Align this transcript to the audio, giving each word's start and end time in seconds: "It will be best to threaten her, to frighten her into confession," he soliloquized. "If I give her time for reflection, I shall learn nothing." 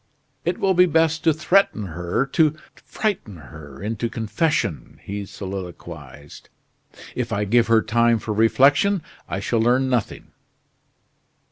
"It 0.45 0.57
will 0.57 0.73
be 0.73 0.87
best 0.87 1.23
to 1.25 1.31
threaten 1.31 1.85
her, 1.85 2.25
to 2.25 2.55
frighten 2.73 3.37
her 3.37 3.79
into 3.83 4.09
confession," 4.09 4.99
he 5.03 5.27
soliloquized. 5.27 6.49
"If 7.13 7.31
I 7.31 7.45
give 7.45 7.67
her 7.67 7.83
time 7.83 8.17
for 8.17 8.33
reflection, 8.33 9.03
I 9.29 9.39
shall 9.39 9.59
learn 9.59 9.91
nothing." 9.91 10.31